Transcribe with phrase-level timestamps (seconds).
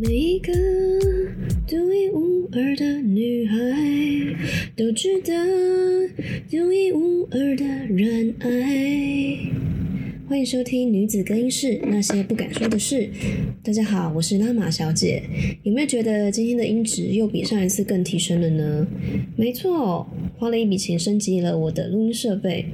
[0.00, 0.52] 每一个
[1.66, 3.56] 独一无二的女孩，
[4.76, 5.34] 都值得
[6.48, 8.48] 独一无二的人爱。
[10.28, 13.10] 欢迎收听女子更衣室那些不敢说的事。
[13.64, 15.20] 大家好，我是拉玛小姐。
[15.64, 18.86] 有没有觉得今天的音质又比上一次更提升了呢？
[19.34, 22.66] 没错，花了一笔钱升级了我的录音设备。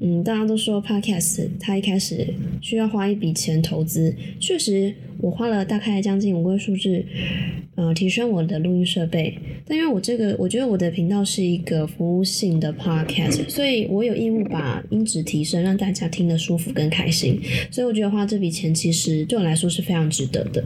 [0.00, 2.26] 嗯，大家都说 Podcast 它一开始
[2.62, 7.04] 需要花一笔钱投资，确实我花了大概将近五位数字，
[7.74, 9.36] 呃，提升我的录音设备。
[9.66, 17.40] 但因为我这个，我觉得我的频道是一个服务性的 Podcast，所以我有义务把音质提升，让大家听得舒服跟开心。
[17.70, 20.64] 所以我觉得花这笔钱其实对我来说是非常值得的。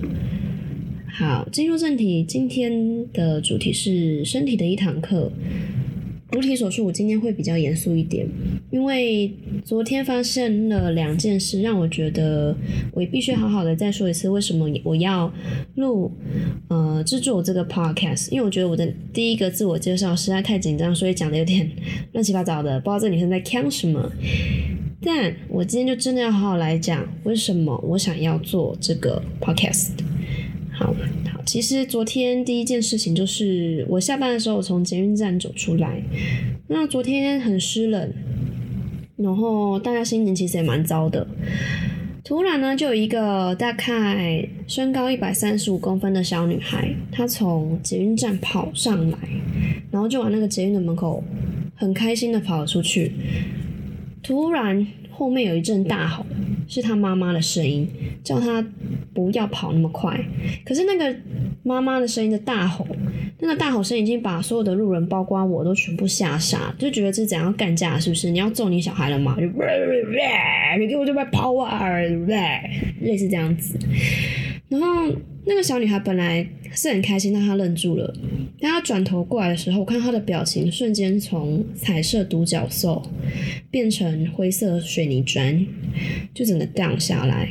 [1.06, 5.30] 好，进入正题，今天的主题是身体的一堂课。
[6.34, 8.26] 主体所述，我今天会比较严肃一点，
[8.72, 9.32] 因为
[9.64, 12.56] 昨天发生了两件事，让我觉得
[12.92, 15.32] 我必须好好的再说一次，为什么我要
[15.76, 16.10] 录
[16.66, 18.32] 呃制作这个 podcast？
[18.32, 21.70] 因为我觉得我的第一个自我介绍实在太紧张，所以讲的有点
[22.10, 24.10] 乱七八糟的，不知道这女生在讲什么。
[25.00, 29.90] 但我今天就真的要好好来讲，为什么我想要做这个 podcast。
[30.72, 30.92] 好。
[31.46, 36.02] 其实昨天第一件事情就是我下班的时候，从捷运站走出来。
[36.66, 38.12] 那昨天很湿冷，
[39.16, 41.26] 然后大家心情其实也蛮糟的。
[42.24, 49.18] 突然呢，就有一个大概身高一百三十五公分的小女孩，她从捷运站跑上来，
[49.90, 51.22] 然后就往那个捷运的门口
[51.74, 53.12] 很开心的跑了出去。
[54.22, 56.26] 突然后面有一阵大吼。
[56.66, 57.86] 是他妈妈的声音，
[58.24, 58.66] 叫他
[59.12, 60.18] 不要跑那么快。
[60.64, 61.14] 可是那个
[61.62, 62.86] 妈妈的声音的大吼，
[63.40, 68.30] 那个大吼声已经把所有的路人，包括我都全部吓傻，就觉得这怎样干架是不是？
[68.30, 69.36] 你要揍你小孩了吗？
[69.38, 69.42] 就
[70.80, 71.86] 你给我这边跑啊！
[73.02, 73.78] 类似这样子。
[74.70, 74.86] 然后
[75.44, 78.14] 那个小女孩本来是很开心，但她愣住了。
[78.64, 83.02] 当他转头过来的时候，我看他的表情瞬间从彩色独角兽
[83.70, 85.66] 变成灰色水泥砖，
[86.32, 87.46] 就整个荡下来。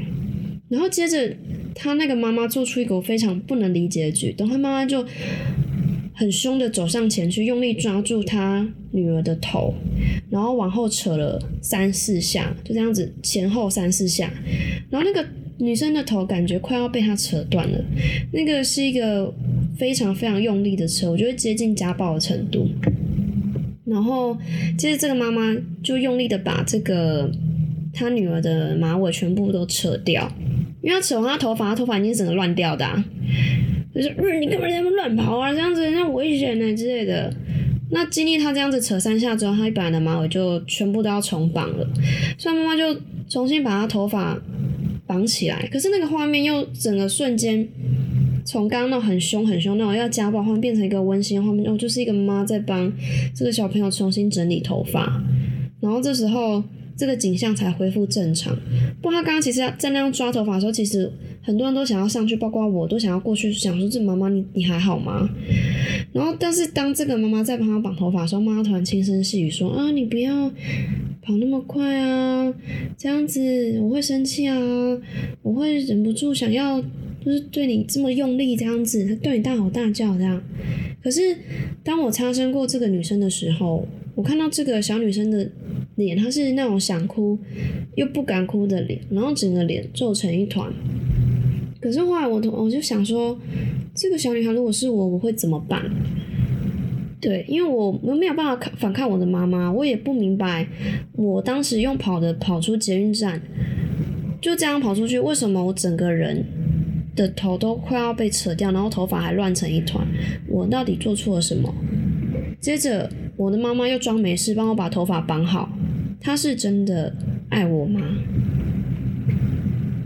[0.69, 1.35] 然后接着，
[1.75, 5.05] 他那个妈妈做出一个我非常不能理解的举动，他妈妈就
[6.15, 9.75] 很凶的走上前去，用力抓住他女儿的头，
[10.31, 14.33] 然后往后扯了三四下，就这样子前后三四下，
[14.89, 15.23] 然后那个。
[15.59, 17.79] 女生的头感觉快要被他扯断了，
[18.33, 19.31] 那个是一个
[19.77, 22.69] 非常非常用力的扯，我觉得接近家暴的程度。
[23.85, 24.37] 然后
[24.77, 27.29] 接着这个妈妈就用力的把这个
[27.93, 30.31] 她女儿的马尾全部都扯掉，
[30.81, 32.85] 因为她扯完她头发，她头发已经整个乱掉的，
[33.93, 35.51] 就是嗯，你干嘛在那乱跑啊？
[35.51, 37.33] 这样子人家危险呢之类的。
[37.91, 41.87] 那经历她这样子扯三下之后，她本来的马尾就全部都要重绑了，
[42.37, 44.39] 所以妈妈就重新把她头发。
[45.05, 47.67] 绑起来，可是那个画面又整个瞬间
[48.43, 52.91] 从刚刚那种很凶很凶那种要家暴，画面变成一个温馨画面，哦，就是一个妈在帮
[53.35, 55.21] 这个小朋友重新整理头发，
[55.79, 56.63] 然后这时候
[56.95, 58.55] 这个景象才恢复正常。
[59.01, 61.11] 不过他刚刚其实在那样抓头发的时候，其实
[61.41, 65.29] 很多人都想要上去，包括我都想要过去想说：“这妈妈你你还好吗？”
[66.13, 70.51] 然后但是当这个妈妈在帮他绑头发的时候，妈妈突然轻声细语说：“啊，你不要。”
[71.25, 72.53] 跑那么快啊，
[72.97, 74.57] 这样子我会生气啊，
[75.41, 76.83] 我会忍不住想要，
[77.25, 80.41] 就是对你这么用力这样子，他对你大吼大叫这样。
[81.01, 81.35] 可是
[81.83, 85.49] 当我擦身过这个女生的时候，我看到这个小女生的
[85.95, 87.37] 脸，她是那种想哭
[87.95, 90.71] 又不敢哭的脸，然后整个脸皱成一团。
[91.81, 93.37] 可是后来我我就想说，
[93.93, 95.83] 这个小女孩如果是我，我会怎么办？
[97.19, 100.67] 对，因为我们没有办法反抗我的妈妈，我也不明白，
[101.13, 103.41] 我当时用跑的跑出捷运站，
[104.41, 106.45] 就这样跑出去，为什么我整个人
[107.15, 110.05] 的头都快要被扯掉，然后头发还乱成一团，
[110.47, 111.73] 我到底做错了什么？
[112.59, 115.69] 接着我的妈妈又装没事，帮我把头发绑好，
[116.19, 117.15] 她是真的
[117.49, 118.01] 爱我吗？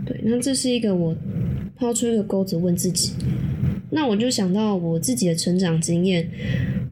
[0.04, 1.16] 对，那这是一个我
[1.76, 3.12] 抛出一个钩子问自己，
[3.90, 6.28] 那我就想到我自己的成长经验。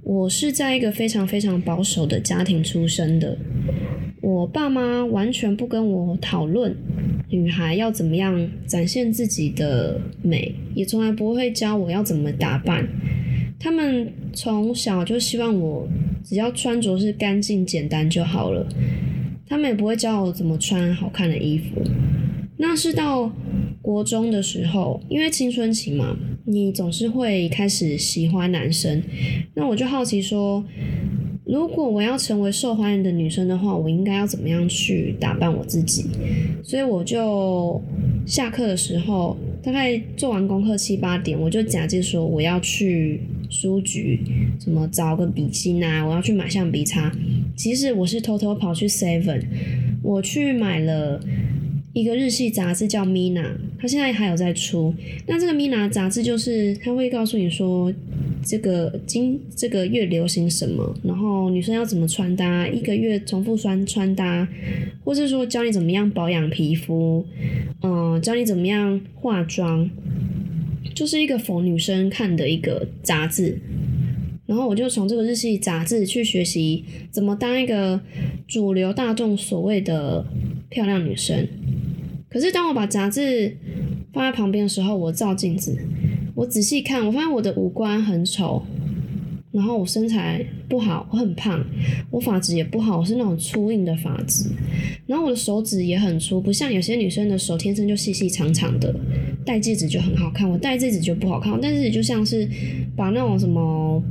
[0.03, 3.37] 我是在一个非常非常保守的家庭出生的，
[4.23, 6.77] 我爸妈完全不跟我讨论
[7.29, 12.87] 女孩要怎么样展现自己的美，也从来不会教我要怎么打扮。
[13.59, 15.89] 他们从小就希望我
[16.25, 18.67] 只要穿着是干净简单就好了，
[19.49, 21.83] 他们也不会教我怎么穿好看的衣服。
[22.59, 23.31] 那是到
[23.83, 26.17] 国中的时候，因为青春期嘛。
[26.49, 29.03] 你总是会开始喜欢男生，
[29.55, 30.65] 那我就好奇说，
[31.47, 36.05] 如果我要成为受欢迎的女生的话，我应该要怎么样去打扮我自己？
[36.65, 37.81] 所以我就
[38.27, 44.19] 下课的时候，大概做完功课七八点，我就假借说我要去书局，
[44.59, 47.13] 什么找个笔芯啊，我要去买橡皮擦。
[47.55, 49.45] 其实我是偷偷跑去 Seven，
[50.03, 51.21] 我去买了
[51.93, 54.93] 一个日系杂志叫 Mina，它现在还有在出。
[55.29, 57.95] 那这个 Mina 杂志就是它会告诉你说。
[58.47, 60.95] 这个今这个月流行什么？
[61.03, 62.69] 然后女生要怎么穿搭？
[62.69, 64.47] 一个月重复穿穿搭，
[65.05, 67.27] 或是说教你怎么样保养皮肤，
[67.83, 69.91] 嗯，教你怎么样化妆，
[70.95, 73.59] 就是一个逢女生看的一个杂志。
[74.47, 78.01] 然后我就从这个日系杂志去学习怎么当一个
[78.47, 80.25] 主流大众所谓的
[80.69, 81.49] 漂亮女生。
[82.29, 83.57] 可是当我把杂志
[84.13, 85.77] 放在旁边的时候，我照镜子。
[86.37, 88.63] 我仔细看，我发现我的五官很丑，
[89.53, 91.65] 然后我身材不好，我很胖，
[92.11, 94.51] 我发质也不好，我是那种粗硬的发质，
[95.07, 98.95] 然后我的手指也很粗，不像有些女生的手天生就细细长长的，
[99.47, 102.47] 戴戒指就很好看，我戴戒指就不好看，戴戒指就像是
[102.95, 104.03] 把那种什么，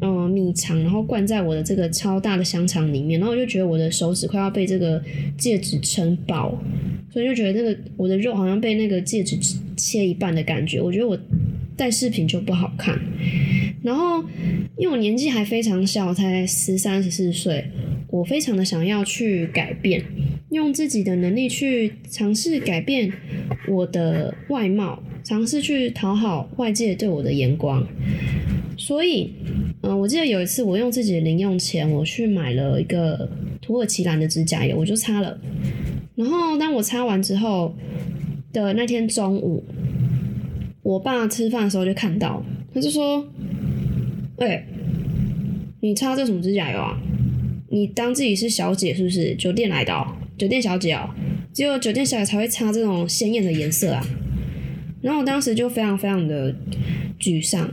[0.00, 5.00] 嗯，米肠，然后灌在我的这个超大的香肠里面，然后我就觉得我的手指快要被这个
[5.38, 6.60] 戒指撑爆。
[7.16, 9.38] 所以就觉得那个我的肉好像被那个戒指
[9.74, 11.18] 切一半的感觉，我觉得我
[11.74, 12.94] 戴饰品就不好看。
[13.82, 14.22] 然后
[14.76, 17.70] 因为我年纪还非常小，才十三十四岁，
[18.10, 20.04] 我非常的想要去改变，
[20.50, 23.10] 用自己的能力去尝试改变
[23.66, 27.82] 我的外貌，尝试去讨好外界对我的眼光。
[28.76, 29.32] 所以，
[29.82, 33.26] 嗯，我记得有一次我用自己的零用钱，我去买了一个
[33.62, 35.40] 土耳其蓝的指甲油，我就擦了。
[36.16, 37.74] 然后当我擦完之后
[38.52, 39.62] 的那天中午，
[40.82, 42.42] 我爸吃饭的时候就看到，
[42.74, 43.24] 他就说
[44.38, 44.66] ：“哎，
[45.80, 46.98] 你擦这什么指甲油啊？
[47.68, 49.34] 你当自己是小姐是不是？
[49.36, 49.92] 酒店来的，
[50.38, 51.10] 酒店小姐哦，
[51.52, 54.02] 只有酒店小姐才会擦这种鲜艳的颜色啊。”
[55.02, 56.54] 然后我当时就非常非常的
[57.20, 57.70] 沮丧。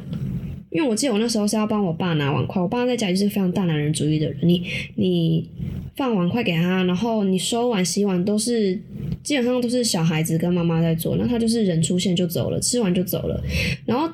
[0.69, 4.37] 因为我记得我那时候是要帮我爸拿碗筷，我爸在家里是非常大男人主义的人。
[4.41, 4.63] 你
[4.95, 5.47] 你
[5.95, 8.79] 放碗筷给他，然后你收碗洗碗都是
[9.21, 13.43] 基本上都是小孩子跟妈妈在做，那他就是人出现就走了，吃完就走了。
[13.85, 14.09] 然后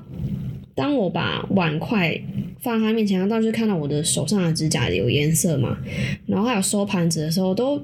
[0.76, 2.20] 当我把碗筷
[2.60, 5.78] 放在他面前，他当时看到我的手上的指甲有颜色嘛，
[6.26, 7.82] 然后还有收盘子的时候都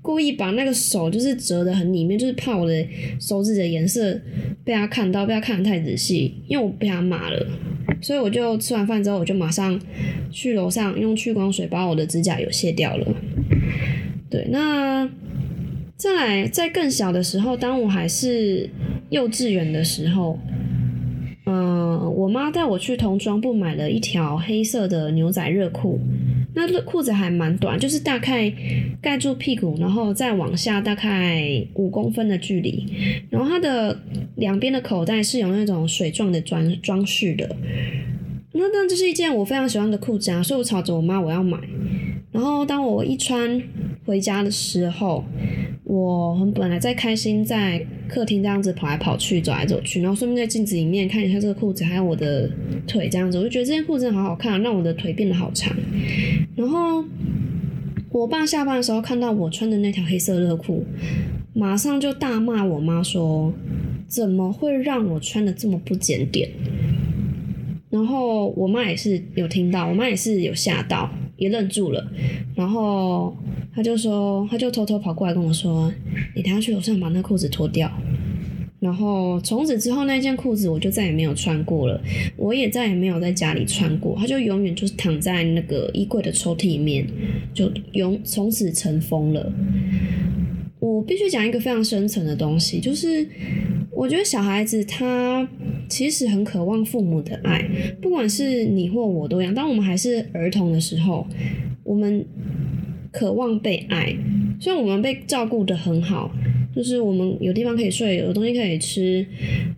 [0.00, 2.86] 故意把那个手就是折得很里面，就是怕我的
[3.20, 4.18] 手指的颜色
[4.64, 7.46] 被他看到，被他看得太仔细，因为我被他骂了。
[8.00, 9.78] 所以我就吃完饭之后，我就马上
[10.30, 13.06] 去楼上用去光水把我的指甲油卸掉了。
[14.34, 15.08] 对，那
[15.96, 18.68] 再来在更小的时候，当我还是
[19.10, 20.36] 幼稚园的时候，
[21.46, 26.00] 嗯，我妈带我去童装部买了一条黑色的牛仔热裤。
[26.52, 28.52] 那裤子还蛮短，就是大概
[29.00, 32.88] 盖住屁股，然后再往下大概五公分的距离。
[33.30, 33.96] 然后它的
[34.34, 37.54] 两边的口袋是有那种水状的装装饰的。
[38.52, 41.56] 那但这是一件我非常喜欢的裤子啊，所以我吵着我妈我要买。
[42.34, 43.62] 然后当我一穿
[44.04, 45.24] 回家的时候，
[45.84, 52.50] 我很本来在开心，在客厅这样子跑来跑去，走来走去，然后顺便在镜子里面看一下这个裤子，还有我的
[52.88, 55.72] 腿这样子，我就觉得这件裤子好好看，让我的腿变得好长。
[56.56, 57.04] 然后
[58.10, 60.84] 我爸下班的时候看到我穿的那条黑色热裤，
[61.52, 63.54] 马上就大骂我妈说
[64.08, 66.50] ：“怎么会让我穿的这么不检点？”
[67.90, 71.08] 然后我妈也是有听到，我妈也是有吓到。
[71.44, 72.02] 也愣住了，
[72.54, 73.36] 然后
[73.74, 75.92] 他就说，他就偷偷跑过来跟我说
[76.34, 77.90] ：“你等下去楼上把那裤子脱掉。”
[78.80, 82.00] 然后从此之后，那件裤子我就再也没有穿过了，
[82.36, 87.06] 我也再也没有在家里穿过，它就永远就是躺在那个衣柜的抽屉里面，
[87.52, 89.52] 就永从此尘封了。
[90.80, 93.26] 我必须讲一个非常深层的东西，就是
[93.94, 95.46] 我觉得小孩子他
[95.88, 97.64] 其实很渴望父母的爱，
[98.02, 99.54] 不管是你或我都一样。
[99.54, 101.26] 当我们还是儿童的时候，
[101.82, 102.24] 我们
[103.12, 104.14] 渴望被爱，
[104.60, 106.30] 虽然我们被照顾的很好，
[106.74, 109.26] 就是我们有地方可以睡，有东西可以吃，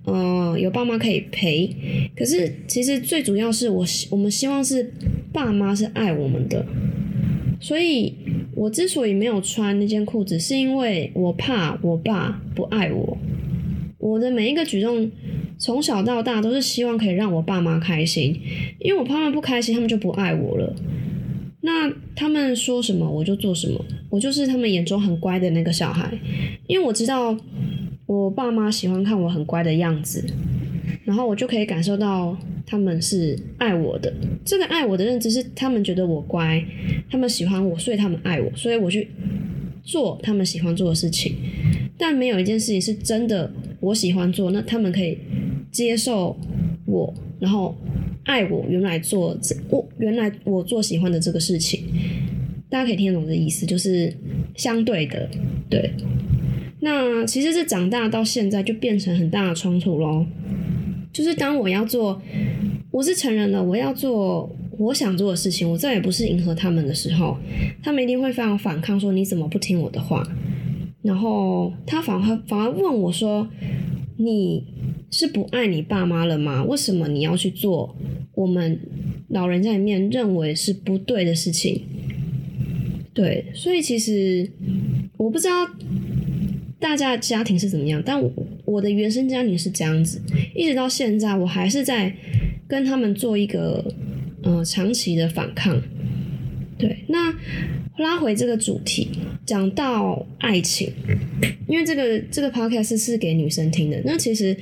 [0.07, 1.69] 嗯，有爸妈可以陪。
[2.17, 4.93] 可是其实最主要是我希我们希望是
[5.33, 6.65] 爸妈是爱我们的，
[7.61, 8.15] 所以。
[8.57, 13.19] 我之所以没有穿那件裤子，是因为我怕我爸不爱我。
[14.07, 15.11] 我的每一个举动，
[15.59, 18.41] 从小到大都是希望可以让我爸妈开心，
[18.79, 20.77] 因为我怕他们不开心，他们就不爱我了。
[21.63, 26.09] 那他们说什么我就做什么，我就是他们眼中很乖的那个小孩。
[26.69, 27.37] 因为我知道
[28.07, 30.25] 我爸妈喜欢看我很乖的样子，
[31.05, 34.13] 然后我就可以感受到他们是爱我的。
[34.45, 36.65] 这个爱我的认知是，他们觉得我乖，
[37.11, 39.09] 他们喜欢我，所以他们爱我，所以我去
[39.83, 41.35] 做他们喜欢做的事情。
[41.99, 43.51] 但没有一件事情是真的
[43.87, 45.17] 我喜欢做，那他们可以
[45.71, 46.37] 接受
[46.87, 47.73] 我，然后
[48.25, 49.39] 爱我原来做
[49.71, 51.85] 我原来我做喜欢的这个事情。
[52.69, 54.13] 大家可以听得懂这意思，就是
[54.57, 55.31] 相对的，
[55.71, 55.93] 对。
[56.81, 60.27] 那其实是长大到现在就变成很大的冲突咯。
[61.13, 62.21] 就是当我要做，
[62.91, 67.37] 我是成人了，我要做我想做的事情，我再也不是迎合他们的时候，
[67.85, 70.27] 他们一定会非常反抗，说你怎么不听我的话？
[71.03, 73.49] 然后他反而反而问我说
[74.17, 74.65] ：“你
[75.11, 76.65] 是不爱你爸妈了吗？
[76.65, 77.97] 为什么你要去做
[78.35, 78.81] 我们
[79.29, 81.83] 老人家里面认为是不对的事情？”
[83.13, 84.51] 对，所以其实
[85.17, 85.67] 我不知道
[86.79, 88.33] 大家的家庭是怎么样，但我
[88.65, 90.21] 我的原生家庭是这样子，
[90.55, 92.15] 一直到现在我还是在
[92.69, 93.95] 跟他们做一个
[94.43, 95.81] 呃长期的反抗。
[96.79, 97.35] 对，那。
[97.99, 99.09] 拉回这个主题，
[99.47, 100.93] 讲到爱情，
[101.67, 104.01] 因为这个这个 podcast 是给女生听的。
[104.05, 104.57] 那其实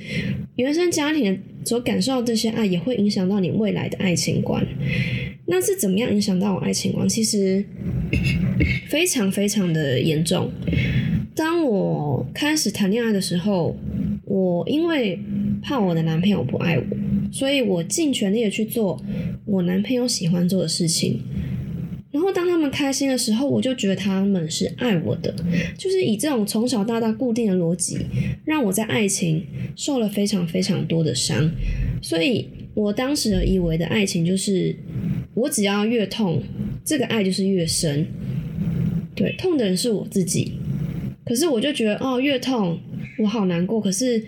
[0.57, 4.65] 原生家庭所感受到这些爱，也会影响到你未来的爱情观。
[5.47, 7.09] 那是怎么样影响到我爱情观？
[7.09, 7.65] 其实
[8.89, 10.51] 非常非常的严重。
[11.35, 13.77] 当我开始谈恋爱的时候，
[14.25, 15.19] 我因为
[15.61, 16.85] 怕我的男朋友不爱我，
[17.33, 19.03] 所以我尽全力的去做
[19.45, 21.21] 我男朋友喜欢做的事情。
[22.15, 25.35] 然后当他们开心的时候，我就觉得他们是爱我的，
[25.77, 27.99] 就是以这种从小到大固定的逻辑，
[28.45, 29.45] 让我在爱情
[29.75, 31.51] 受了非常非常多的伤。
[32.01, 34.77] 所以我当时以为的爱情就是，
[35.35, 36.41] 我只要越痛，
[36.85, 38.07] 这个爱就是越深。
[39.17, 40.53] 对，痛的人是我自己，
[41.25, 42.79] 可是我就觉得哦，越痛
[43.19, 44.25] 我好难过，可是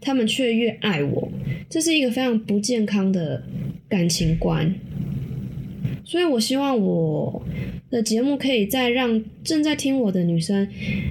[0.00, 1.30] 他们却越爱我，
[1.70, 3.44] 这是一个非常不健康的
[3.88, 4.74] 感情观。
[6.08, 7.42] 所以，我希望我
[7.90, 10.66] 的节目可以再让正在听我的女生，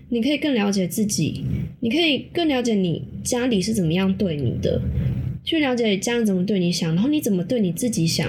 [0.10, 1.44] 你可以更了解自己，
[1.82, 4.82] 你可以更了解你家里是怎么样对你的，
[5.44, 8.28] 去了解家人怎么对你想，然后你怎么对你自己想，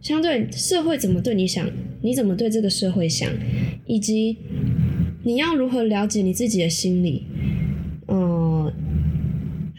[0.00, 1.68] 相对社会怎么对你想，
[2.00, 3.30] 你怎么对这个社会想，
[3.84, 4.38] 以及
[5.24, 7.24] 你要如何了解你自己的心理，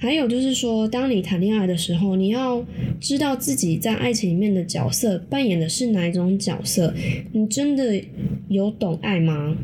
[0.01, 2.65] 还有就是说，当你谈恋爱的时候，你要
[3.00, 6.91] 知道自己在爱情里面的角色扮演的是哪一种角色。
[7.34, 8.03] 你真的
[8.50, 9.55] 有懂爱吗？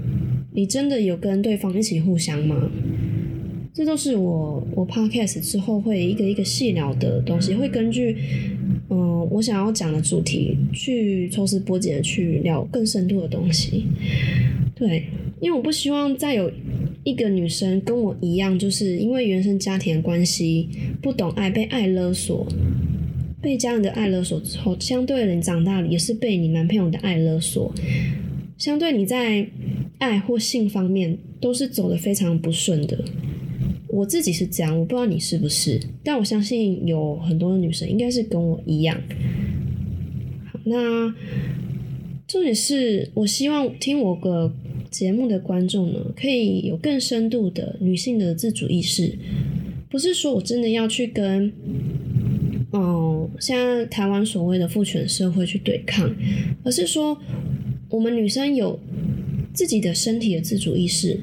[0.53, 2.69] 你真的有跟对方一起互相吗？
[3.73, 8.15] 这都是我我 podcast 之后会一个一个细聊的东西，会根据
[8.91, 13.87] 嗯我想要讲的主题去抽丝剥茧去聊更深度的东西。
[14.75, 15.07] 对，
[15.41, 16.51] 因为我不希望再有。
[17.07, 20.67] 一个女生跟我一样，就是因为原生家庭的关系，
[21.01, 22.45] 不懂爱，被爱勒索，
[23.41, 27.73] 被家人的爱勒索之后，相对的你长大了也是被你男朋友的爱勒索，
[28.57, 29.47] 相对你在
[29.99, 33.05] 爱或性方面都是走的非常不顺的。
[33.87, 39.01] 我自己是这样，我不知道你是不是，但我相信有很多的女生应该是跟我一样。
[40.51, 41.15] 好，那
[42.27, 44.53] 重点是我希望听我个。
[44.89, 49.17] 节目的观众呢，可以有更深度的女性的自主意识，
[49.89, 51.51] 不是说我真的要去跟，
[52.71, 56.13] 嗯，现在台湾所谓的父权社会去对抗，
[56.63, 57.17] 而是说
[57.89, 58.79] 我们女生有
[59.53, 61.19] 自己的身体的自主意识，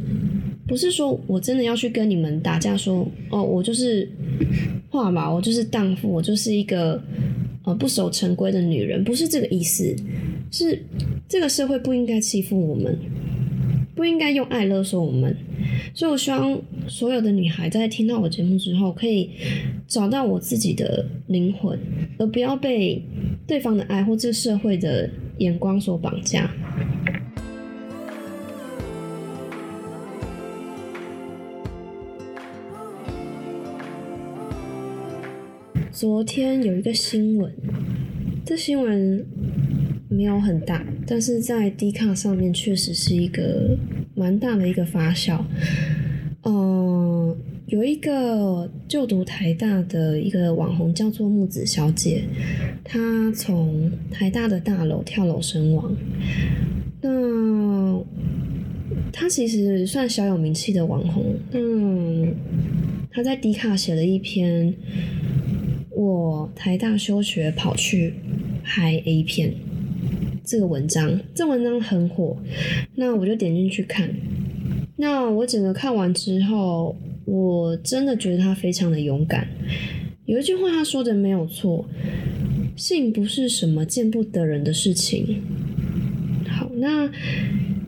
[0.67, 4.09] 不是说我真的要去跟你们打架，说哦，我就是
[4.91, 7.03] 话嘛，我就是荡妇，我就是一个
[7.65, 9.95] 呃不守成规的女人，不是这个意思，
[10.51, 10.83] 是
[11.29, 12.97] 这个社会不应该欺负我们。
[13.95, 15.37] 不应该用爱勒索我们，
[15.95, 19.31] 所以我希望所有的女孩在听到我节目之后，可以
[19.87, 21.79] 找到我自己的灵魂，
[22.19, 23.03] 而不要被
[23.47, 25.09] 对方的爱或这社会的
[25.39, 26.51] 眼光所绑架。
[35.93, 37.53] 昨天有一个新闻，
[38.45, 39.25] 这新闻。
[40.15, 43.77] 没有很大，但是在 D 卡上面确实是一个
[44.15, 45.43] 蛮大的一个发酵。
[46.45, 52.23] 嗯，有一个就读台大的一个网红叫做木子小姐，
[52.85, 55.93] 她从台大的大楼跳楼身亡。
[57.01, 58.05] 那
[59.13, 61.35] 她其实算小有名气的网红。
[61.53, 62.33] 嗯，
[63.11, 64.75] 她在 D 卡写了一篇，
[65.91, 68.15] 我台大休学跑去
[68.63, 69.55] 拍 A 片。
[70.55, 72.39] 这个文章，这文章很火，
[72.95, 74.09] 那我就点进去看。
[74.99, 76.95] 那我整个看完之后，
[77.25, 79.49] 我真的觉得他非常的勇敢。
[80.27, 81.89] 有一句话他说的没有错，
[82.77, 85.43] 性不是什么见不得人的事情。
[86.49, 87.11] 好，那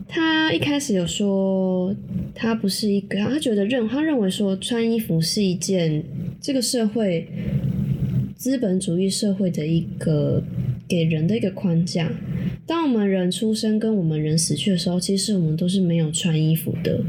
[0.05, 1.95] 他一开始有说，
[2.35, 6.03] 他不是一个，他觉得认他认为说穿衣服是一件
[6.41, 7.29] 这个社会
[8.35, 10.43] 资本主义社会的一个
[10.85, 12.11] 给人的一个框架。
[12.67, 17.01] 当我们人出生跟我们人死去的时候，其实我们都是没有穿衣服的。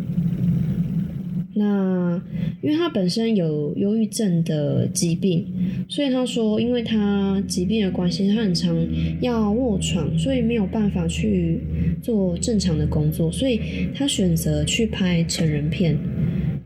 [1.54, 2.22] 那
[2.62, 5.44] 因为他本身有忧郁症的疾病，
[5.88, 8.76] 所以他说，因为他疾病的关系，他很常
[9.20, 11.58] 要卧床，所以没有办法去
[12.00, 13.60] 做正常的工作，所以
[13.92, 15.98] 他选择去拍成人片。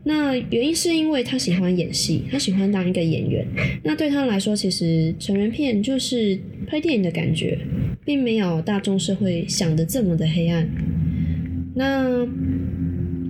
[0.05, 3.43] 那原因是因为他喜欢演戏，他喜欢当一个演员。
[3.83, 7.57] 那对他来说，其实成人片就是拍电影的感觉，
[8.05, 10.69] 并没有大众社会想的这么的黑暗。
[11.75, 12.27] 那。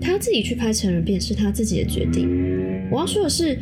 [0.05, 2.27] 他自己去拍成人片是他自己的决定。
[2.91, 3.57] 我要说的是，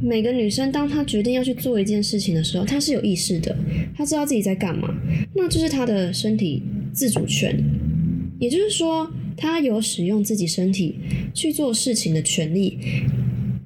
[0.00, 3.54] 每个女生当她决定要去做一件事情的时候，她是有意识的，
[3.94, 4.88] 她知道自己在干嘛，
[5.34, 6.62] 那就是她的身体
[6.94, 7.62] 自主权。
[8.40, 11.00] 也就是说，她有使用自己身体
[11.34, 12.78] 去做事情的权利。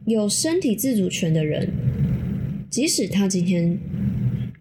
[0.07, 1.69] 有身体自主权的人，
[2.69, 3.79] 即使她今天，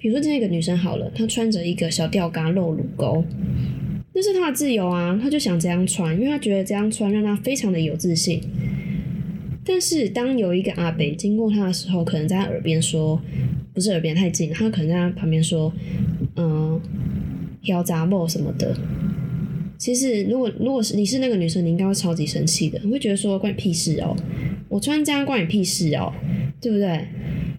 [0.02, 3.24] 比如说今天一个女生好了，她穿着一个小吊嘎露乳沟。
[4.14, 8.42] 那是她的自由啊，她就想这样穿，因为她觉得这样穿让她非常的有自信。
[9.64, 13.22] 但是当有一个阿北经过她的时候，可能在她耳边说，
[13.76, 15.72] 不是耳边太近，他可能在她旁边说，
[16.36, 16.82] 嗯，
[17.62, 18.76] 挑杂毛什么的。
[19.78, 24.18] 其实如果如果是你是那个女生，你应该会超级生气的，你会觉得说关你屁事哦，
[24.68, 26.12] 我穿这样关你屁事哦，
[26.60, 27.06] 对不对？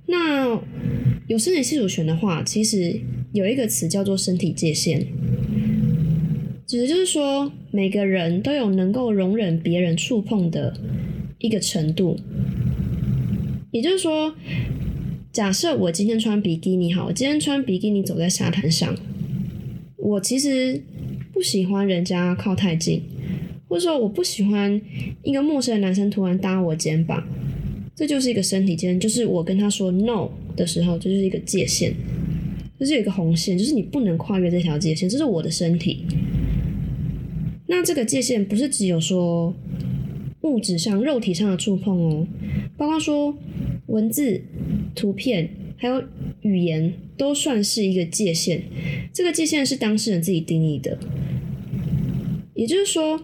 [0.06, 0.61] 那
[1.26, 3.00] 有身体自主权的话，其实
[3.32, 5.06] 有一个词叫做身体界限。
[6.66, 10.75] 指的就是说，每个人都有能够容忍别人触碰的
[11.38, 12.18] 一个程度。
[13.71, 14.35] 也就是说，
[15.32, 18.94] 假设我今天穿比基尼，好，我今天穿比基尼走在沙滩上，
[19.97, 20.82] 我其实
[21.32, 23.02] 不喜欢人家靠太近，
[23.68, 24.80] 或者说我不喜欢
[25.23, 27.26] 一个陌生的男生突然搭我肩膀，
[28.02, 31.93] 这就是一个身体间，就是我跟他说 no 的时候，这就是一个界限，
[32.76, 36.04] 就是有一个红线，就是你不能跨越这条界限，这是我的身体。
[37.69, 39.54] 那这个界限不是只有说
[40.41, 42.26] 物质上、肉体上的触碰哦，
[42.76, 43.38] 包括说
[43.86, 44.43] 文字、
[44.97, 46.02] 图片，还有
[46.41, 48.65] 语言，都算是一个界限。
[49.12, 50.99] 这个界限是当事人自己定义的。
[52.54, 53.23] 也就是说，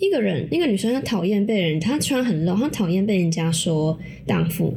[0.00, 4.74] 一个人、一个女生，她讨厌被人，她穿很露，她讨厌被人家说荡妇，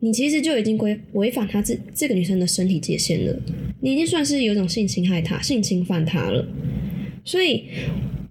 [0.00, 3.40] 你其实就已经规违反她这这个女生的身体界限了，
[3.80, 6.46] 你已经算是有种性侵害她、性侵犯她了。
[7.24, 7.64] 所以，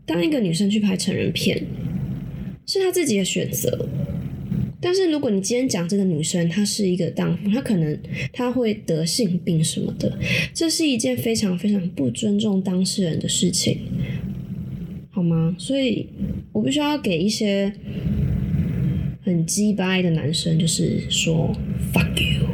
[0.05, 1.65] 当一个女生去拍成人片，
[2.65, 3.87] 是她自己的选择。
[4.81, 7.97] 但是，如果你今天讲这个女生她是一个荡妇，她可能
[8.31, 10.19] 她会得性病什么的，
[10.53, 13.79] 这是一件非常非常不尊重当事人的事情，
[15.15, 15.55] 好吗？
[15.57, 16.09] 所以
[16.51, 17.71] 我必须要给一些
[19.23, 21.55] 很鸡掰的男生，就是说
[21.93, 22.45] fuck you。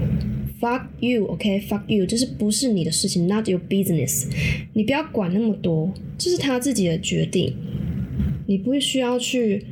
[0.60, 4.28] Fuck you，OK？Fuck you，就是不是你的事情，Not your business。
[4.74, 7.56] 你不要管那么多，这是他自己的决定。
[8.46, 9.66] 你不会需要去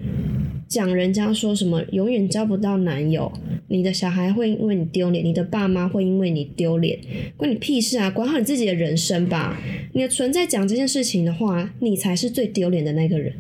[0.70, 3.34] 讲人家说什么，永远交不到男友，
[3.70, 7.00] 你的小孩会因为你丢脸，你的爸妈会因为你丢脸，
[7.36, 8.12] 关你屁事啊！
[8.12, 9.60] 管好你自己的人生吧。
[9.94, 13.34] 你的存在讲这件事情的话，你才是最丢脸的那个人。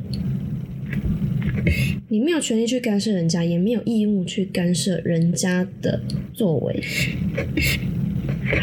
[2.07, 6.01] 你没有权利去干涉人家，也没有义务去干涉人家的
[6.33, 6.81] 作为。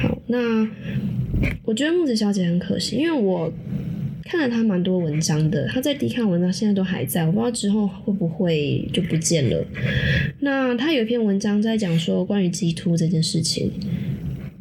[0.02, 0.68] 好，那
[1.64, 3.52] 我觉得木子小姐很可惜，因为我
[4.28, 9.64] 看了他蛮多文章的，他在低看文章现在都还在，我不知道之后会不会就不见了。
[10.40, 13.70] 那他有一篇文章在讲说关于鸡突这件事情，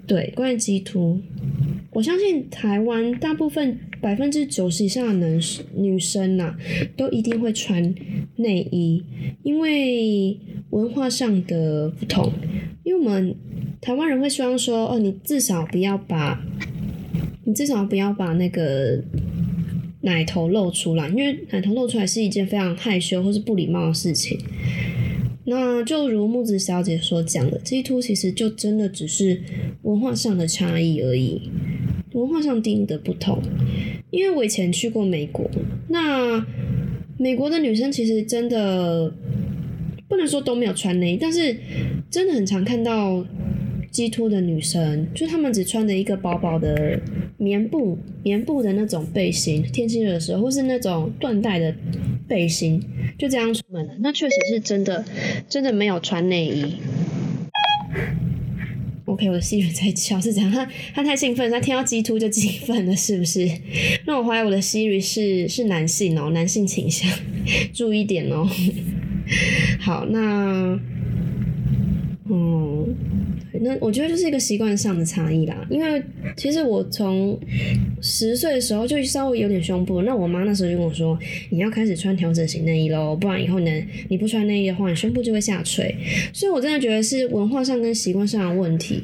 [0.06, 1.20] 对，关于鸡突。
[1.92, 6.54] 我相信台湾大部分百分之九十以上的男生女生呐，
[6.98, 7.96] 都一定会穿
[8.36, 9.02] 内衣，
[9.44, 10.38] 因为
[10.72, 12.32] 文化上的不同。
[12.84, 13.34] 因为我们
[13.82, 16.40] 台湾人会希望说，哦，你至少不要把，
[17.46, 19.02] 你至少不要把那个
[20.06, 24.40] 奶头露出来，因为奶头露出来是一件非常害羞或是不礼貌的事情。
[25.48, 29.42] 那就如木子小姐所讲的，，G two 其实就真的只是
[29.82, 31.50] 文化上的差异而已。
[32.14, 33.42] 文化上定义的不同，
[34.10, 35.50] 因为我以前去过美国，
[35.90, 36.46] 那
[37.18, 39.14] 美国的女生其实真的
[40.08, 41.58] 不能说都没有穿内衣，但是
[42.10, 43.26] 真的很常看到
[43.96, 47.00] GTO 的女生，就她们只穿着一个薄薄的
[47.38, 51.74] 棉布、棉布的那种背心，天气热的时候，或是那种缎带的
[52.28, 52.84] 背心，
[53.18, 53.94] 就这样出门了。
[54.00, 55.06] 那确实是真的，
[55.48, 56.76] 真的没有穿内衣。
[59.06, 63.50] OK，我的 Siri 在叫，是这样，他他太兴奋，他听到鸡突就兴奋了，是不是？
[64.06, 67.10] 那我怀疑我的 Siri 是是男性哦，男性倾向，
[67.72, 68.46] 注意点哦。
[69.80, 70.78] 好，那，
[72.30, 72.94] 嗯。
[73.62, 76.02] 那我觉得就是一个习惯上的差异啦，因为
[76.36, 77.40] 其实我从
[78.02, 81.18] 十岁的时候就稍微有点胸部，那我妈那时候就跟我说，
[81.50, 83.72] 你要开始穿调整型内衣喽，不然以后呢
[84.10, 85.96] 你不穿内衣的话，你胸部就会下垂。
[86.34, 89.04] 所以我真的觉得是文化上跟习惯上的问题。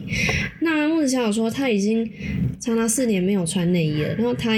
[0.62, 2.10] 那木子小友说他已经
[2.60, 4.58] 长达四年没有穿内衣了，然后他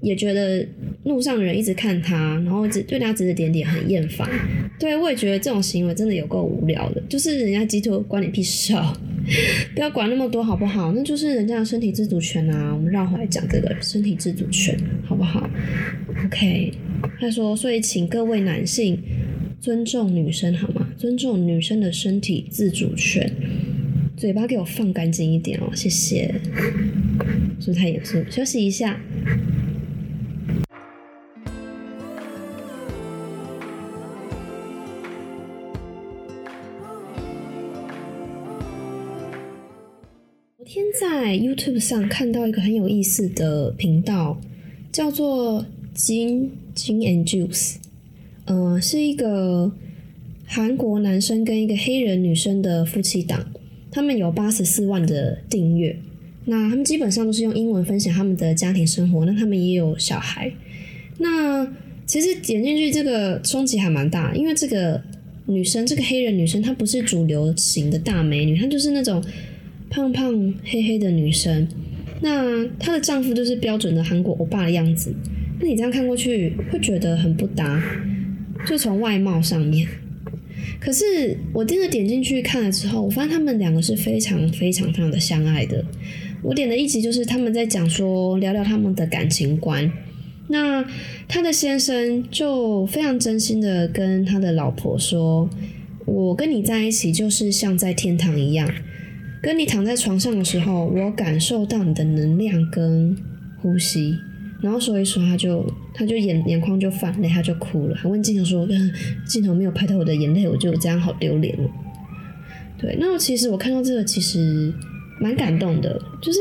[0.00, 0.66] 也觉得
[1.04, 4.28] 路上的人一直看他，然后只对他指指点点很厌烦。
[4.78, 8.96] 对，我也觉得这种行为真的有够无聊的，就是人家鸡头关你屁事啊。
[9.74, 10.92] 不要管那么多好不好？
[10.92, 12.74] 那就是人家的身体自主权啊。
[12.74, 15.48] 我们绕回来讲这个身体自主权好不好
[16.24, 16.72] ？OK，
[17.20, 18.98] 他说，所以请各位男性
[19.60, 20.88] 尊重女生好吗？
[20.96, 23.30] 尊重女生的身体自主权。
[24.16, 26.34] 嘴巴给我放干净一点哦，谢谢。
[27.60, 28.24] 是不是太严肃？
[28.30, 28.98] 休息一下。
[41.20, 44.40] 在 YouTube 上看到一个很有意思的频道，
[44.92, 47.74] 叫做金金 and Juice，
[48.44, 49.72] 呃，是一个
[50.46, 53.46] 韩国男生跟一个黑人女生的夫妻档，
[53.90, 55.98] 他们有八十四万的订阅。
[56.44, 60.52] 那他们基本上都是用英文分享他们的家庭生活，那他们也有小孩。
[61.18, 61.66] 那
[62.06, 65.02] 其实点进去这个冲击还蛮大，因为这个
[65.46, 69.20] 女生，这个黑人女生，她不是主流型的大美女，她就是那种。
[69.90, 71.66] 胖胖黑黑的女生，
[72.20, 75.14] 那她的丈夫就是标准的韩国欧巴的样子。
[75.60, 77.82] 那你这样看过去会觉得很不搭，
[78.66, 79.88] 就从外貌上面。
[80.78, 85.84] 可是我真的点进去看了之后，我发现他们两个是非常非常非常的相爱的。
[86.42, 89.90] 我点的一集就是他们在讲说聊聊他们的感情观。
[90.46, 90.84] 那
[91.26, 95.50] 他的先生就非常真心的跟他的老婆说
[96.06, 98.72] ：“我跟你在一起就是像在天堂一样。”
[99.40, 103.16] 跟你躺在床上的时候，我感受到你的能量跟
[103.62, 104.18] 呼吸，
[104.60, 108.66] 然后所以说他就他就眼眼眶就泛泪，他就哭了，还问镜头说
[109.26, 111.70] ：“镜头没有拍到我的眼泪，我就这样好丢脸了。”
[112.78, 114.72] 对，那其实我看到这个其实
[115.20, 116.38] 蛮感动的，就是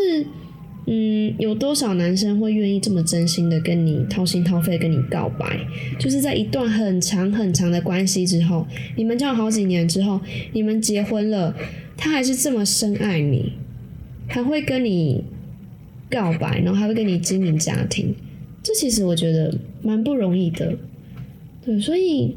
[0.88, 5.60] 嗯，有多少男生会愿意这么真心的跟你掏心掏肺跟你告白？
[6.00, 10.20] 就是在一段很长很长的关系之后，你们交往好几年之后，
[10.54, 11.56] 你们结婚了。
[11.98, 13.54] 他还是这么深爱你，
[14.28, 15.24] 还会跟你
[16.10, 18.14] 告白，然后还会跟你经营家庭，
[18.62, 20.78] 这其实我觉得蛮不容易的。
[21.66, 22.36] 对，所以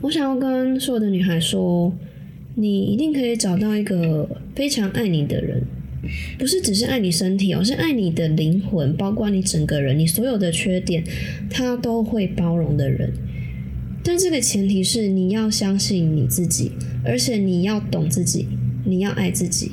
[0.00, 1.92] 我想要跟所有的女孩说，
[2.54, 5.62] 你一定可以找到一个非常爱你的人，
[6.38, 11.04] 不是只是爱你身体，而是爱你的灵魂，包括你整个人，你所有的缺点，
[11.50, 13.12] 他都会包容的人。
[14.06, 16.70] 但这个前提是你要相信你自己，
[17.04, 18.46] 而且你要懂自己，
[18.84, 19.72] 你要爱自己。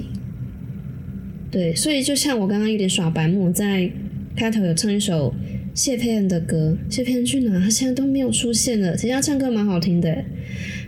[1.51, 3.91] 对，所以就像我刚刚有点耍白目，在
[4.35, 5.35] 开头有唱一首
[5.75, 7.59] 谢佩恩的歌，谢佩恩去哪？
[7.59, 8.97] 他现在都没有出现了。
[8.97, 10.25] 其实他唱歌蛮好听的。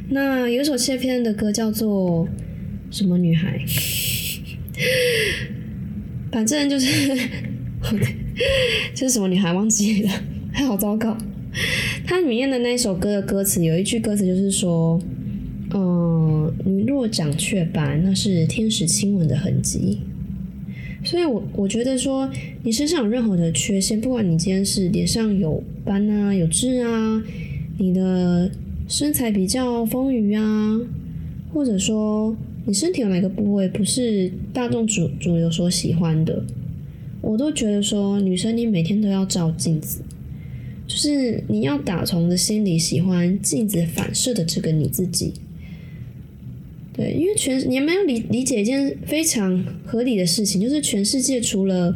[0.10, 2.28] 那有一首谢佩恩的歌叫做
[2.90, 3.64] 什么女孩？
[6.34, 6.88] 反正就是，
[8.96, 9.54] 这是什么女孩？
[9.54, 10.10] 忘记了，
[10.52, 11.16] 还 好糟糕。
[12.06, 15.00] 它里面的那首歌的歌词有一句歌词就是说，
[15.74, 20.00] 嗯，你若长雀斑，那是天使亲吻的痕迹。
[21.04, 22.30] 所以，我我觉得说，
[22.64, 27.24] 你身上有任何的缺陷，不管你今天是脸上有斑啊、有痣啊，
[27.78, 28.50] 你的
[28.88, 30.82] 身材比较丰腴啊，
[31.54, 36.44] 或者说你身体有哪个部位不是大众主主流所喜欢的，
[37.22, 40.02] 我都觉得说，女生你每天都要照镜子。
[40.88, 45.34] 就是你要打从的心里喜欢镜子反射的这个你自己，
[46.94, 51.94] 对，因为全你们要理理解一件非常合理的事情，就是全世界除了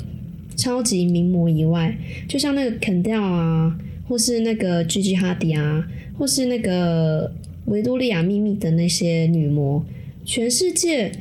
[0.55, 1.95] 超级名模以外，
[2.27, 7.31] 就像那个肯调啊，或是那个 Gigi 哈迪啊，或是那个
[7.65, 9.85] 维多利亚秘密的那些女模，
[10.25, 11.11] 全世界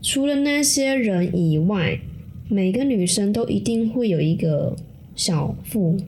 [0.00, 2.00] 除了那些人以外，
[2.48, 4.74] 每个女生都一定会有一个
[5.14, 5.98] 小腹。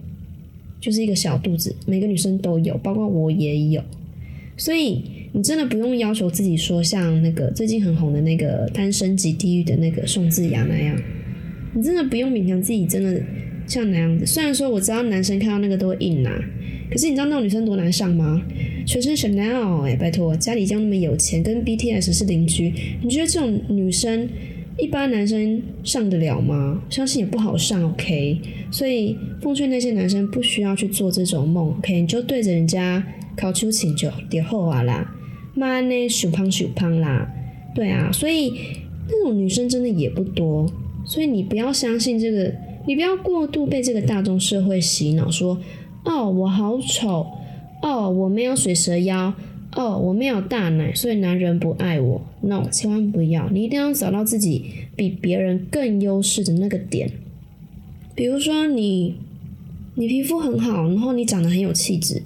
[0.80, 3.82] 就是一个小肚子，每个女生都有，包括我也有，
[4.56, 10.96] 所以你真的不用要求自己说像那个最近很红的那个单身级地狱的那个宋智雅那样，
[11.74, 13.22] 你真的不用勉强自己真的
[13.66, 14.24] 像那样子。
[14.24, 16.32] 虽然说我知道男生看到那个都会硬啊，
[16.90, 18.42] 可是你知道那种女生多难上吗？
[18.86, 24.28] 全身 Chanel 哎，拜托，家里这样那么有钱，跟 BTS 是邻居，你觉得这种女生
[24.82, 26.80] 一般男生上得了吗？
[26.88, 28.40] 相信也不好上，OK。
[28.70, 32.00] 所以奉劝那些男生不需要去做这种梦，OK。
[32.00, 35.14] 你就对着人家考出请就点后啊啦，
[35.54, 37.28] 妈呢手胖手胖啦，
[37.74, 38.10] 对啊。
[38.12, 38.52] 所以
[39.08, 40.66] 那种女生真的也不多，
[41.04, 42.54] 所以你不要相信这个，
[42.86, 45.58] 你不要过度被这个大众社会洗脑，说
[46.04, 47.26] 哦我好丑，
[47.82, 49.34] 哦我没有水蛇腰。
[49.76, 52.20] 哦，我没有大奶，所以男人不爱我。
[52.40, 54.64] No，千万不要，你一定要找到自己
[54.96, 57.08] 比别人更优势的那个点。
[58.16, 59.14] 比如说你，
[59.94, 62.20] 你皮肤很好，然后你长得很有气质，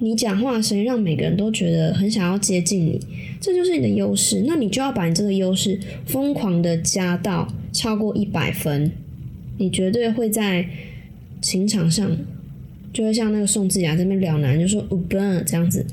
[0.00, 3.00] 你讲话声音让每个人都觉得很想要接近你，
[3.40, 4.44] 这就是你的优势。
[4.46, 8.92] 那你就要把你这个优势疯狂的加到超过一百分，
[9.56, 10.68] 你绝对会在
[11.40, 12.14] 情场上
[12.92, 15.86] 就会像那个宋智雅这边撩男，就说 Uber 这样子。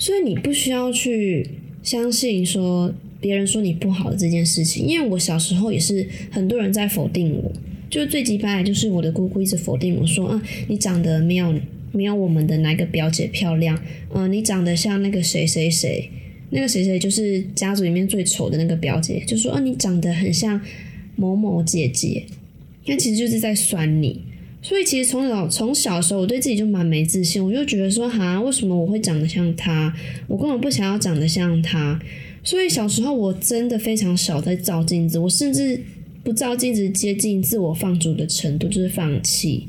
[0.00, 1.46] 所以你不需要去
[1.82, 7.52] 相信说别人说你不好的这件事情，因为我小时候也是很多人在否定我，
[7.90, 11.54] 就是最击败就是我的姑姑一直否定我说啊，你长得没有
[11.92, 13.78] 没有我们的哪个表姐漂亮，
[14.14, 16.08] 嗯，你长得像那个谁谁谁，
[16.48, 20.58] 那个谁谁就是家族里面最丑的那个表姐，就说啊你长得很像
[21.16, 22.24] 某某姐姐，
[22.86, 24.29] 那其实就是在酸你。
[24.62, 29.94] 所以其实从小从小的时候，我对自己就蛮没自信，我就觉得说，哈，为什么我会长得像他？
[30.26, 31.98] 我根本不想要长得像他。
[32.44, 35.80] 所以小时候我真的非常少在照镜子，我甚至
[36.22, 39.66] 不照镜子接近自我放逐的程度，就是放弃。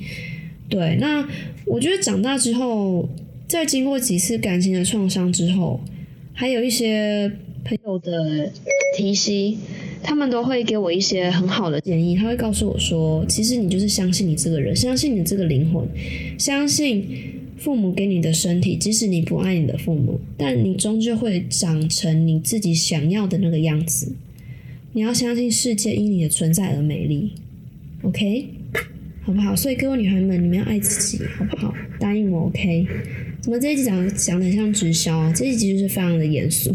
[0.70, 1.28] 对，那
[1.66, 3.08] 我觉得长大之后，
[3.48, 5.80] 在经过几次感情的创伤之后，
[6.34, 7.32] 还有一些
[7.64, 8.52] 朋友的
[8.98, 9.58] 提醒。
[10.04, 15.88] 他们都会给我一些很好的建议，他会告诉我说：“其实你就是相信你这个人，相信你这个灵魂，
[16.38, 17.06] 相信
[17.58, 24.14] 父母给你的身体，即使你不爱你的父母，但你终究会长成你自己想要的那个样子。
[24.94, 27.32] 你要相信世界因你的存在而美丽
[28.02, 28.48] ，OK，
[29.22, 29.56] 好不好？
[29.56, 31.74] 所以各位女孩们，你们要爱自己，好不好？
[32.00, 32.86] 答应我，OK？
[33.40, 35.32] 怎么这一集讲讲的像直销啊？
[35.34, 36.74] 这一集就是非常的严肃。”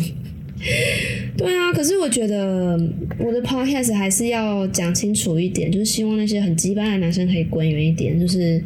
[1.37, 2.81] 对啊，可是我觉得
[3.19, 8.63] 我的 podcast 还是要讲清楚一点，就是希望那些很鸡巴的男生可以滚远一点，就是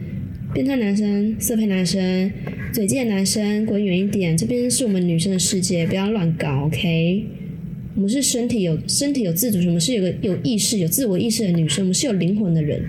[0.55, 2.31] 变态男生、色胚男生、
[2.73, 4.37] 嘴贱男生滚远一点。
[4.37, 7.25] 这边是我们女生的世界，不要乱搞，OK？
[7.97, 12.81] 我们是身体有身体有自主，我们是有个有意识、有自我意识的女生，我们是有灵魂的人，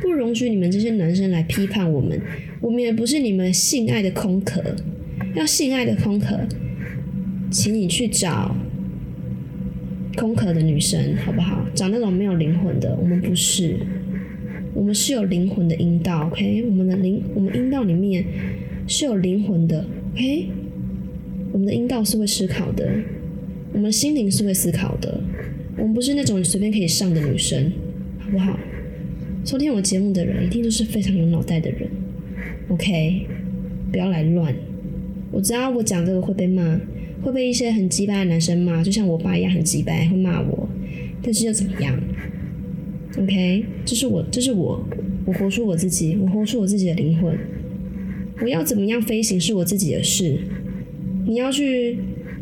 [0.00, 2.18] 不容许你们这些男生来批判我们。
[2.60, 4.62] 我们也不是你们性爱的空壳，
[5.34, 6.38] 要性爱的空壳。
[7.54, 8.52] 请你去找
[10.16, 11.64] 空壳的女生，好不好？
[11.72, 12.98] 找那种没有灵魂的。
[13.00, 13.76] 我们不是，
[14.74, 16.26] 我们是有灵魂的阴道。
[16.26, 18.24] OK，我们的灵，我们阴道里面
[18.88, 19.86] 是有灵魂的。
[20.14, 20.48] OK，
[21.52, 22.92] 我们的阴道是会思考的，
[23.72, 25.20] 我们心灵是会思考的。
[25.76, 27.70] 我们不是那种随便可以上的女生，
[28.18, 28.58] 好不好？
[29.44, 31.88] 收听我节目的人一定都是非常有脑袋的人。
[32.66, 33.28] OK，
[33.92, 34.52] 不要来乱。
[35.30, 36.80] 我知道我讲这个会被骂。
[37.24, 40.68] 会被一些很鸡巴的男生骂，就像我爸一样很鸡巴，会骂我。
[41.22, 41.98] 但是又怎么样
[43.18, 44.86] ？OK，这是我，这是我，
[45.24, 47.34] 我活出我自己，我活出我自己的灵魂。
[48.42, 50.38] 我要怎么样飞行是我自己的事。
[51.26, 51.98] 你要去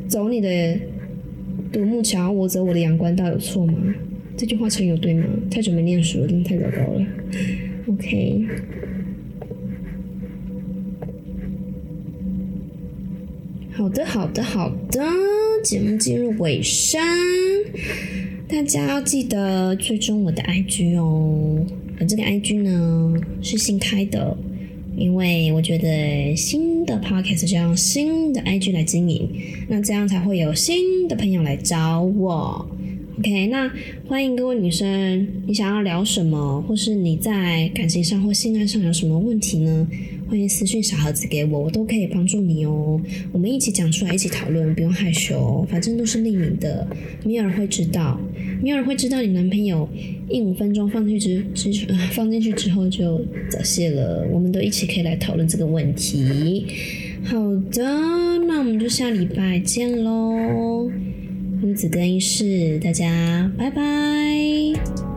[0.09, 0.81] 走你的
[1.71, 3.95] 独木桥，我走我的阳关道，有错吗？
[4.37, 5.25] 这句话成有对吗？
[5.49, 7.07] 太久没念书了，真的太糟糕了。
[7.87, 8.45] OK。
[13.83, 15.03] 好的，好的，好的，
[15.65, 17.01] 节目进入尾声，
[18.47, 21.67] 大家要记得追踪我的 IG 哦。
[22.09, 24.39] 这个 IG 呢是新开的，
[24.97, 29.29] 因为我觉得新的 Podcast 就要用新的 IG 来经营，
[29.67, 32.65] 那这样才会有新的朋友来找我。
[33.19, 33.71] OK，那
[34.09, 39.87] 欢迎各位女生，你想要聊什么，或是你在感情上或性爱上有什么问题呢？
[40.31, 42.99] 欢迎私信小盒子给我，我都可以帮助你哦。
[43.31, 46.89] 我们一起讲出来，一起讨论，不用害羞，反正都是匿名的，
[47.23, 48.19] 没有人会知道，
[48.63, 49.87] 没有人会知道你男朋友
[50.31, 53.21] 一五分钟放进去之之 放进去之后就
[53.51, 54.27] 早泄了。
[54.33, 56.65] 我们都一起可以来讨论这个问题。
[57.25, 57.37] 好
[57.71, 57.85] 的，
[58.49, 60.91] 那我们就下礼拜见喽。
[61.63, 65.12] 女子更衣室，大家拜拜。